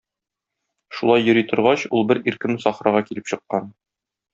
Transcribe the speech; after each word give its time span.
Шулай 1.01 1.27
йөри 1.29 1.45
торгач, 1.53 1.85
ул 2.01 2.09
бер 2.13 2.23
иркен 2.33 2.61
сахрага 2.67 3.07
килеп 3.11 3.33
чыккан. 3.35 3.75